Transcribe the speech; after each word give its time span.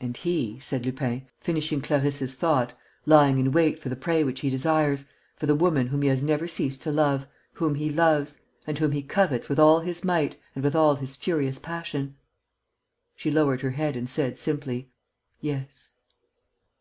"And 0.00 0.16
he," 0.16 0.58
said 0.58 0.84
Lupin, 0.84 1.28
finishing 1.40 1.80
Clarisse's 1.80 2.34
thought, 2.34 2.72
"lying 3.04 3.38
in 3.38 3.52
wait 3.52 3.78
for 3.78 3.88
the 3.88 3.94
prey 3.94 4.24
which 4.24 4.40
he 4.40 4.50
desires... 4.50 5.04
for 5.36 5.46
the 5.46 5.54
woman 5.54 5.86
whom 5.86 6.02
he 6.02 6.08
has 6.08 6.20
never 6.20 6.48
ceased 6.48 6.82
to 6.82 6.90
love... 6.90 7.28
whom 7.52 7.76
he 7.76 7.88
loves... 7.88 8.40
and 8.66 8.76
whom 8.80 8.90
he 8.90 9.02
covets 9.02 9.48
with 9.48 9.60
all 9.60 9.78
his 9.78 10.02
might 10.02 10.36
and 10.56 10.64
with 10.64 10.74
all 10.74 10.96
his 10.96 11.14
furious 11.14 11.60
passion...." 11.60 12.16
She 13.14 13.30
lowered 13.30 13.60
her 13.60 13.70
head 13.70 13.94
and 13.94 14.10
said, 14.10 14.36
simply: 14.36 14.90
"Yes." 15.40 15.94